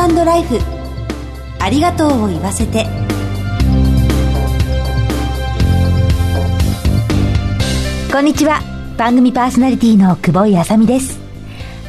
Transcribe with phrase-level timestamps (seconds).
[0.00, 0.58] ートライフ。
[1.60, 2.86] ありがとうを言わせて。
[8.12, 8.60] こんにちは。
[8.96, 11.18] 番組パーソナリティの久保井あさみです。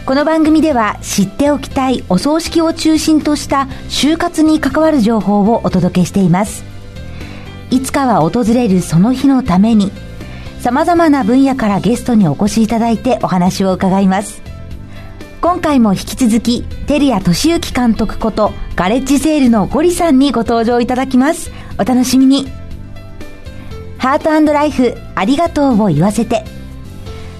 [0.06, 6.64] この番組では知っておきたいお葬式を中心とした就活に関わる情報をお届けしています。
[7.72, 9.92] いつかは訪れるその日のために
[10.62, 14.45] 様々な分野からゲストにお越しいただいてお話を伺います。
[15.46, 21.52] 今回も引き続き照屋俊之監督ことガレッジセールのゴリさんにご登場いただきます。
[21.78, 22.48] お楽しみに。
[24.00, 26.46] ハートライフありがとうを言わせて。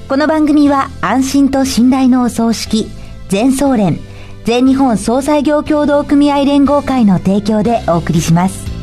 [0.08, 2.92] この番組は安心と信頼のお葬式
[3.30, 3.98] 全総連
[4.44, 8.75] 全日本総裁業協同組合連合会の提供でお送りします。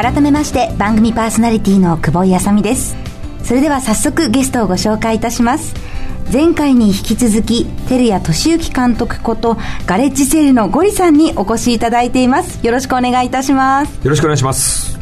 [0.00, 2.96] 改めまして番組パーソナリティの久保井あさみです。
[3.42, 5.74] それでは早速ゲストをご紹介いたします。
[6.32, 12.64] 前回に引き続き照屋俊之監督ことガレッジセールのゴリさんにお越しいただいています。
[12.64, 14.04] よろしくお願いいたします。
[14.04, 14.96] よろしくお願いします。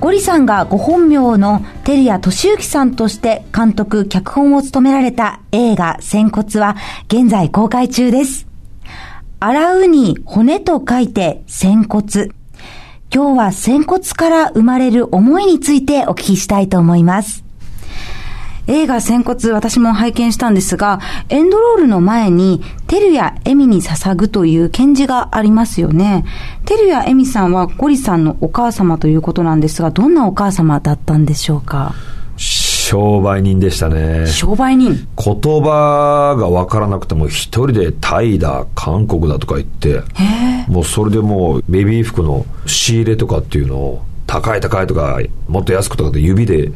[0.00, 6.74] ゴリさんがご本名の照屋俊之さんとして監督脚本を務められた映画仙骨は
[7.06, 8.48] 現在公開中です。
[9.38, 12.30] 洗うに骨と書いて仙骨
[13.14, 17.44] 今日は仙骨から生まれる思いについてお聞きしたいと思います。
[18.66, 20.98] 映画仙骨私も拝見したんですが、
[21.28, 26.24] エンドロールの前に、テルやエミに捧ぐという検事がありますよね。
[26.64, 31.94] テルやエミさんはゴリさんのお母様ということなんですが、どんなお母様だったんでしょうか？
[32.94, 34.28] 商売人でしたね。
[34.28, 35.08] 商売人？
[35.16, 40.02] 言葉が分からなくても一人でタイだ、韓国だとか言って、
[40.68, 46.70] もうそれでもうベビー服の仕入れとかっていうのを高い高いとかもっと安くとかで指で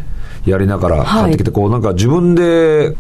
[0.45, 2.97] やりながら買ってきて、はい、こうなんか自分で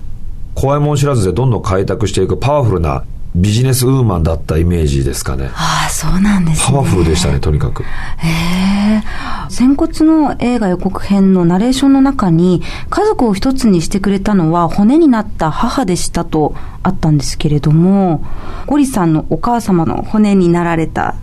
[0.54, 3.02] 怖いもん知らずでどんどん開拓していくパワフルな
[3.34, 5.50] ビジネスウーマンだったイメージですかね。
[5.54, 6.66] ああ、そうなんですね。
[6.72, 7.82] パワフルでしたね、とにかく。
[7.82, 7.86] へ
[8.26, 9.02] え。
[9.50, 18.24] 仙骨の映画予告編のナレーションの中に、家族を一つにしてくれたのは骨になった母でしたとあったんですけれども、
[18.66, 21.14] ゴリさんのお母様の骨になられた、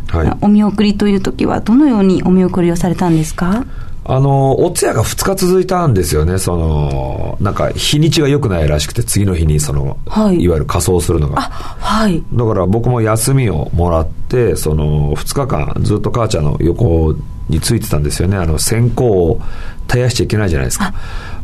[0.42, 3.66] お見送りという時は、どのようにお見送りをされたんですか？
[4.08, 11.42] あの、お通夜が2日続いたんですよね、その、なんか日にちが良くないらしくて、次の日にその、はい、いわゆる仮装するのが。
[11.42, 12.24] はい。
[12.32, 17.16] だから僕も休みをもらって、その、2日間ずっと母ちゃんの横
[17.50, 19.42] についてたんですよね、あの、線香を
[19.88, 20.94] 絶やしちゃいけないじゃないですか。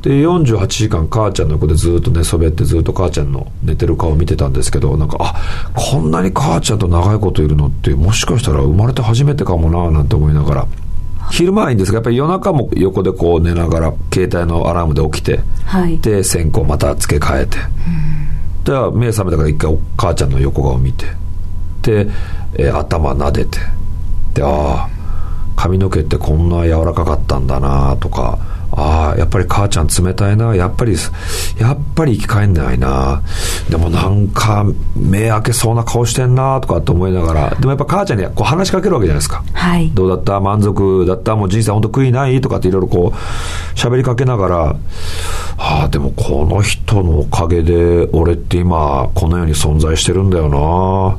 [0.04, 10.68] で、48時間母ちゃんの横でずっと寝そべって、ずっと母ちゃんの寝てる顔を見てたんですけど、なんか、あ、こんなに母ちゃんと長いこといるのって、もしかしたら生まれて初めてかもな、なんて思いながら。
[11.30, 17.58] 昼間はいいんですが、やっぱり夜中も横でこう寝ながら、携帯のアラームで起きて、はい、で、線香また付け替えて、
[18.64, 21.06] で、目覚めたから一回お母ちゃんの横顔見て、
[21.82, 22.08] で、
[22.54, 23.60] えー、頭撫でて、
[24.34, 24.90] で、ああ、
[25.56, 28.40] 髪の毛ってこんな柔らかかったんだなとか、
[28.74, 30.56] ああ、やっぱり母ちゃん冷たいな。
[30.56, 30.96] やっぱり、
[31.60, 33.22] やっぱり生き返んないな。
[33.70, 34.66] でもなんか、
[34.96, 39.44] 目開けそうな顔してんなとかって思いながら、でもやっぱ母ちゃんにこう話しかけるわけじゃないですか。
[39.52, 39.90] はい。
[39.90, 40.40] どうだった？
[40.40, 41.36] 満足だった？
[41.36, 42.40] もう人生本当悔いない？
[42.40, 44.76] とかっていろいろこう、喋りかけながら、
[45.58, 51.18] ああ、でもこの人のおかげで、俺って今、この世に存在してるんだよな。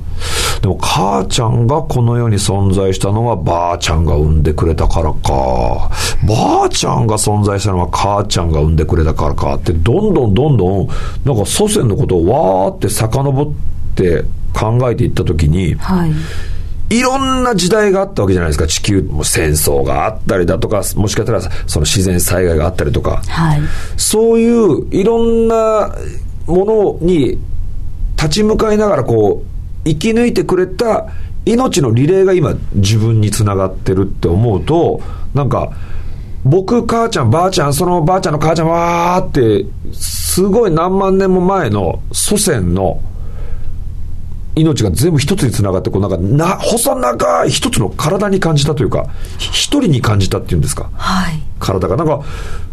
[0.62, 5.90] でも母ちゃんがこの世に存在したのはばあちゃんが産んでくれたからか。
[6.24, 10.88] ばあちゃんが存在したのは母ちゃんが産んでくれたからかって、どんどんどんどん、
[11.24, 13.52] なんか祖先のことをわーって遡っ
[13.96, 14.24] て
[14.54, 16.12] 考えていったときに、はい。
[16.96, 18.68] いろんな時代があったわけじゃないですか。
[18.68, 23.20] 地球も戦争があったりだとか、もしかしたらその自然災害があったりとか。
[23.26, 23.60] はい。
[23.96, 25.92] そういういろんな
[26.46, 27.36] ものに
[28.16, 29.51] 立ち向かいながらこう、
[29.84, 31.09] 生き抜いてくれた
[31.44, 35.00] 命のリレーが今自分につながってるって思うと、
[35.34, 35.73] なんか、
[36.44, 43.00] 僕、母ちゃん、ばあちゃん、そのばあちゃんの母ちゃん、わーって、すごい何万年も前の祖先の
[44.55, 49.06] 命が全部一つにつながって、こうなんかな、細長い一つの体に感じたというか、
[49.38, 50.90] 一人に感じたっていうんですか？
[50.94, 51.40] はい。
[51.58, 51.96] 体が。
[51.96, 52.23] なんか、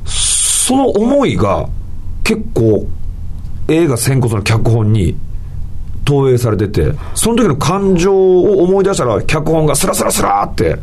[0.05, 1.69] その思いが
[2.23, 2.87] 結構
[3.67, 5.15] 映画仙骨の脚本に
[6.09, 10.79] 投影されてて、その時の感情を思い出したら、脚本がスラスラスラって、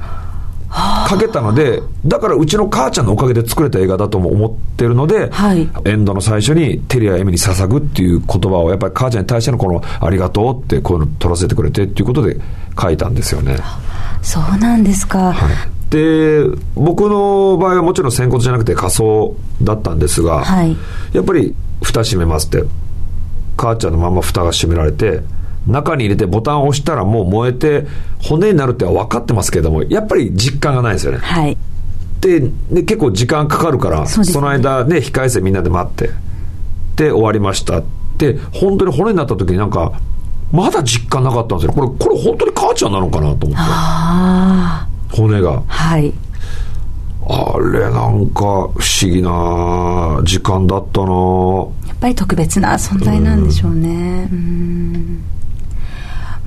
[0.69, 12.37] かけたので、だからうちの母ちゃんのおかげで作れた映画だとも思ってるので、はい、エンドの最初にテリア・エミに捧ぐっていう言葉を、やっぱり母ちゃんに対してのこのありがとうって、こういうの撮らせてくれてっていうことで
[12.81, 13.57] 書いたんですよね。
[14.23, 15.33] そうなんですか。
[15.33, 16.41] はいで
[16.75, 20.77] 僕の場合はもちろん仙骨じゃなくて仮想だったんですが、はい、
[21.13, 22.65] やっぱり蓋閉めますって
[23.57, 25.21] 母ちゃんのまま蓋が閉められて
[25.67, 27.87] 中に入れてボタンを押したらもう燃えて
[28.23, 31.19] 骨になるって分かってますけれどもやっぱり実感がないですよね。
[31.19, 31.57] はい。
[32.21, 34.33] でで結構時間かかるからそね。
[34.41, 36.11] の間ね控え室でみんなで待って
[36.97, 37.83] で終わりました。
[38.19, 39.93] で本当に骨になった時になんか
[40.53, 41.73] まだ実感なかったんですよ。
[41.73, 43.55] これこれ本当に母ちゃんなのかなと思って。
[43.59, 45.51] あ骨が。
[45.51, 46.13] あはい。
[47.29, 48.71] あれなんか不思
[49.03, 51.07] 議な時間だったな
[52.01, 54.29] ぱり特別な存在なんでしょうね。
[54.33, 55.23] うん。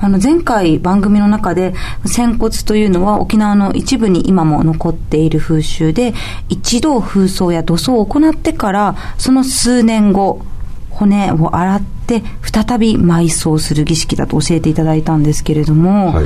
[0.02, 1.74] あの前回番組の中で
[2.06, 6.14] 仙骨というのは沖縄の一部に今も残っている風習で
[6.48, 10.46] 一度風葬や土葬を行ってからその数年後
[10.90, 16.26] 骨を洗って再び埋葬する儀式だと教えていただいたんですけれども、はい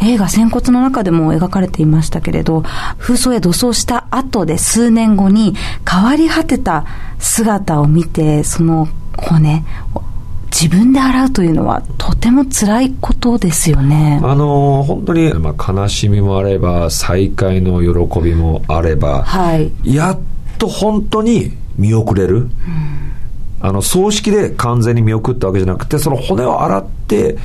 [0.00, 2.62] 映画「仙骨」の中でも描かれていましたけれど
[2.98, 5.54] 風葬や土葬した後で数年後に
[5.88, 6.84] 変わり果てた
[7.18, 9.64] 姿を見てその骨
[9.94, 10.02] を
[10.50, 14.20] 自分で洗うというのはとても辛いことですよね。
[14.22, 19.70] あのー本当に、まあ、悲しみもあれば再会の喜びもあれば、はい。
[19.84, 20.18] やっ
[20.56, 22.48] と本当に見送れる、
[23.60, 27.38] あの葬式で完全に見送ったわけじゃなくてその骨を洗ってで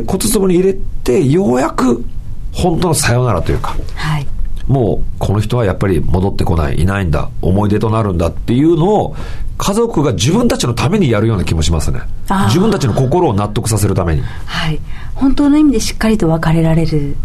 [0.00, 0.74] 骨壺に入れ
[1.04, 2.04] てようやく
[2.52, 4.26] 本当のさよならというかはい。
[4.66, 9.16] もうこの人はやっぱり戻ってこないいないんだ思い出となるんだっていうのを
[9.58, 12.00] 家族が自分たちのためにやるような気もしますね。
[12.48, 14.22] 自分たちの心を納得させるために。
[14.22, 14.80] はい、
[15.14, 17.16] 本当の意味でしっかりと別れられる、うん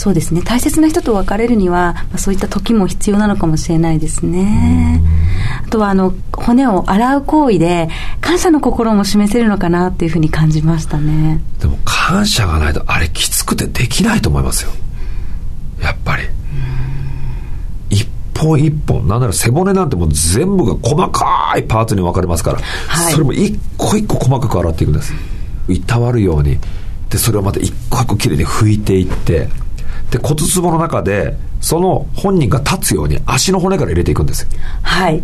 [0.00, 0.40] そうですね。
[0.40, 5.02] 大切な人と別れるには、まあ、そういった時も必要なのかもしれないですね。
[5.66, 7.90] あとはあの骨を洗う行為で
[8.22, 11.42] 感謝の心も示せるのかなっていうふうに感じましたね。
[11.60, 14.70] でも感謝がないとあれきつくてできないと思いますよ。
[15.82, 16.22] やっぱり。
[17.90, 23.12] 一本一本なんなら背骨なんてもう全部が細かいパーツに分かれますから、はい。
[23.12, 25.12] それも一個一個細かく洗っていくんです。
[25.68, 26.58] いたわるように。
[27.10, 29.48] でそれをまた一個一個きれいに拭いていって
[30.10, 34.48] で骨壺の中でその本人が立つように足の骨から入れていくんですよ。
[34.82, 35.22] はい。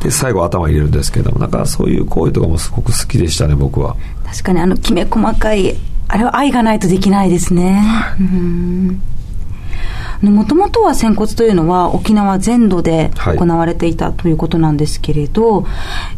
[0.00, 3.96] で最後頭入れるんですけどもなんかそういう行為とかもすごく好きでしたね僕は。
[4.26, 5.74] 確かにあのきめ細かい
[6.08, 7.82] あれは愛がないとできないですね、
[8.20, 9.02] うん
[10.22, 13.38] もともとは仙骨というのは沖縄全土ではい。
[13.38, 15.66] 行われていたということなんですけれど、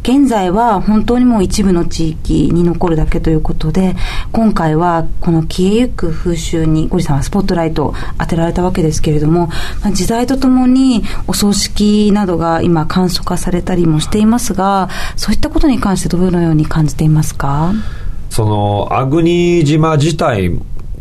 [0.02, 3.96] 現在は本当にもう一部の地域に残るだけということで
[4.32, 9.48] 今回はこの消えゆく風習にゴリさんはスポットライトを当てられたわけですけれども、
[9.82, 17.72] まあ時代とともにお葬式などが今簡素化されたりもしていますがそういったことに関してどのように感じていますか？
[18.30, 20.50] その粟国島自体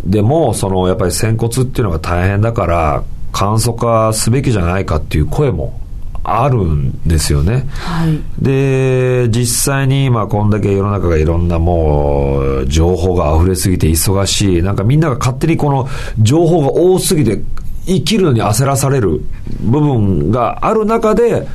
[0.06, 5.80] でもそのやっぱり仙骨っていうのが大変だから簡素化すべきじゃないかっていう声も
[6.24, 7.68] あるんですよね。
[7.70, 8.20] はい。
[8.42, 14.62] で実際に今こんだけ世の中がいろんなもう情報が溢れすぎて忙しい。
[14.64, 15.88] なんかみんなが勝手にこの
[16.20, 17.42] 情報が多すぎて
[17.86, 19.22] 生きるのに焦らされる
[19.62, 21.48] 部分がある中で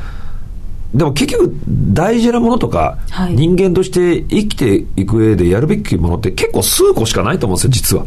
[0.94, 1.55] でも結局
[1.93, 3.35] 大事なものとか、はい。
[3.35, 8.06] 人間として生きていく上でやるべきものって結構数個しかないと思うんですよ実は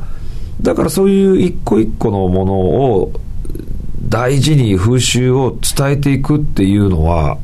[0.61, 3.13] だからそういう一個一個のものを
[4.07, 7.37] 大事に風習を伝えていくっていうのは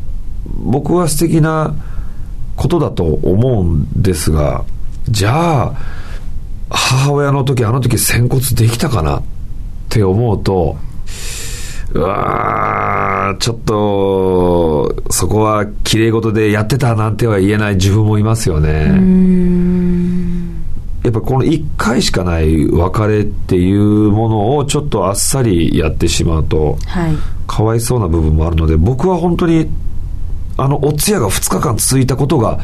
[0.64, 1.74] 僕は素敵な
[2.56, 4.66] ことだと思うんですが
[5.10, 5.74] じゃあ
[6.70, 9.24] 母親の時あの時仙骨できたかなっ
[9.90, 10.78] て思うと
[11.94, 20.29] うわちょっとそこは綺麗事でやってたなんては言えない自分もいますよね。
[21.04, 27.16] やっぱこの1回しかない別れっていうものをちょっとあっさりやってしまうとはい
[27.48, 29.68] かわいそうな部分もあるので僕は本当に
[30.58, 32.60] あのお通夜が2日間続いたことが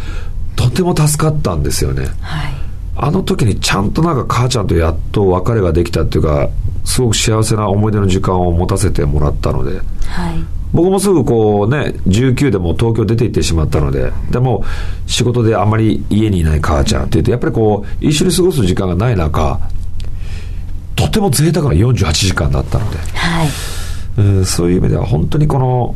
[0.55, 2.07] とても助かったんですよね。
[2.21, 2.64] はい
[2.95, 6.49] あの時にちゃんとなんか母ちゃんとやっと別れができたっていうか
[6.85, 9.79] すごく幸せな思い出の時間を持たせてもらったので。
[10.07, 10.43] はい。
[10.73, 14.65] 僕もすぐこうね19でも東京出て行ってしまったのででも
[15.07, 19.57] 仕事であまり家にいない母ちゃんって言ってやっぱりこう一緒に過ごす時間がない中
[20.97, 23.47] とても贅沢な48時間だったので、はい。
[24.17, 25.95] うんそういう意味では本当にこの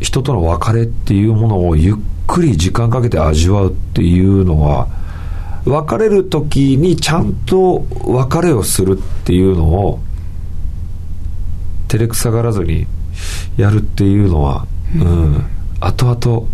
[0.00, 1.94] 人との別れっていうものをゆっ
[2.26, 4.88] くり時間かけて味わうっていうのは
[5.66, 10.00] 別れる時にちゃんと別れをするっていうのを
[11.88, 12.86] 照れくさがらずに
[13.56, 15.44] やるっていうのは、うん、
[15.80, 16.48] 後々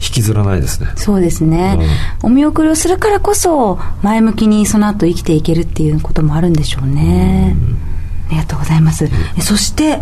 [0.00, 0.90] 引きずらないですね。
[0.96, 1.78] そうですね、
[2.22, 7.56] お見送りをするからこそ前向きにその後生きていけるっていうこともあるんでしょうね、
[8.28, 9.08] ありがとうございます。
[9.40, 10.00] そして、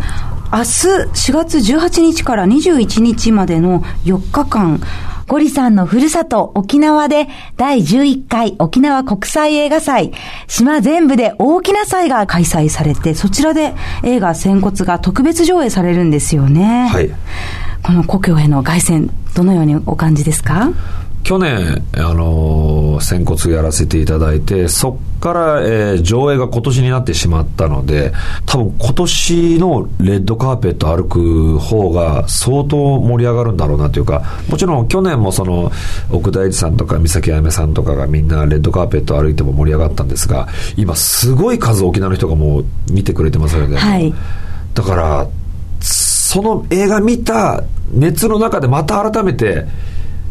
[0.52, 4.80] 明日4月18日から21日までの4日間、
[5.28, 10.12] ゴリさんのふるさと沖縄で第11回沖縄国際映画祭、
[10.47, 16.88] 島全部で大きな祭が開催されて、そちらで映画仙骨が特別上映されるんですよね。
[16.92, 17.11] はい。
[17.83, 20.71] この故郷への凱旋、どのようにお感じですか？
[21.26, 28.12] 去年、あのー、仙骨やらせていただいて、そっから、えー、上映が今年になってしまったので、
[28.47, 35.73] 多分今年のレッドカーペット歩く方が相当盛り上がるんだろうなというか、もちろん去年もその、
[36.12, 43.76] 奥大地さんとか三崎あやめさんとかがみんなレッドカーペット歩いても盛り上がったんですが、今すごい数沖縄の人がもう見てくれてますよね。
[43.76, 44.14] はい。
[44.75, 45.26] だから、
[45.80, 49.66] その映画見た熱の中でまた改めて、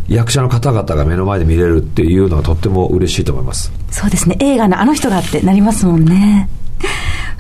[0.08, 3.72] 役者の方々が目の前で見れるっていうのはとっても嬉しいと思います。
[3.92, 4.38] そうですね。
[4.40, 6.50] 映画のあの人がってなりますもんね。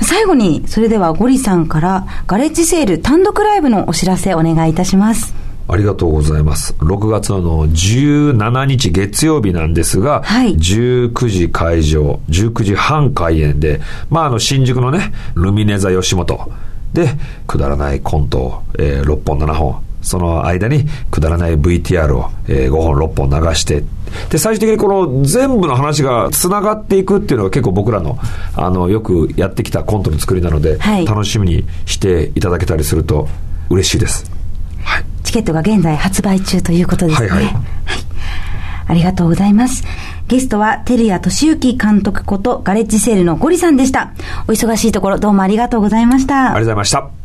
[0.01, 5.35] 最後にそれではゴリさんからガレッジセール単独ライブのお知らせお願いいたします。
[5.67, 6.75] ありがとうございます。
[6.79, 16.51] 6月の17日月曜日なんですが、はい、19時会場、19時半開演で、まあ、あの、新宿のね、ルミネ座吉本
[16.93, 17.09] で、
[17.47, 23.83] くだらないコントを、えー、6本7本その間にくだらない VTR を、えー、5本6本流して、
[24.29, 28.19] で、最終的にこの全部の話が繋がっていくっていうのが結構僕らの、
[28.55, 33.27] あの、よくやってきたコントの作りなので、はい、楽しみにしていただけたりすると
[33.69, 34.31] 嬉しいです。
[34.83, 35.05] はい。
[35.23, 37.29] チケットが現在発売中ということですね。
[37.29, 37.65] はい、はい、はい。
[38.87, 39.83] ありがとうございます。
[40.27, 44.13] ゲストは、照屋俊之監督ことガレッジセールのゴリさんでした。
[44.47, 46.35] お忙しいところどうもありがとうございました。
[46.35, 47.24] ありがとうございました。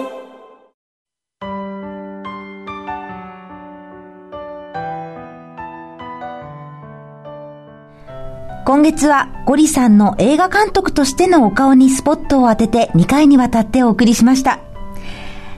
[8.71, 14.61] 今月はゴリさんの映画監督としてのお顔にスポットを当てて2回にわたってお送りしました。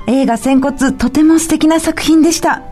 [0.07, 2.63] 映画仙骨とても素敵な作品でした。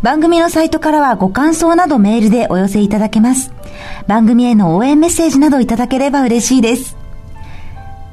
[0.00, 3.52] 番組のサイトからはご感想などメールでお寄せいただけます。
[4.06, 6.96] 番組への応援メッセージなどいただければ嬉しいです。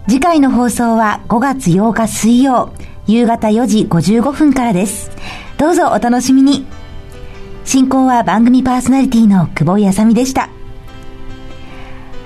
[0.09, 2.73] 次回の放送は5月8日水曜、
[3.05, 5.11] 夕方4時55分からです。
[5.57, 6.65] どうぞお楽しみに。
[7.63, 10.49] 進行は番組パーソナリティの久保井あさみでした。